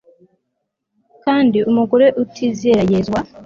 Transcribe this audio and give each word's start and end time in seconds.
kandi 1.23 1.57
umugore 1.69 2.05
utizera 2.23 2.81
yezwa 2.91 3.19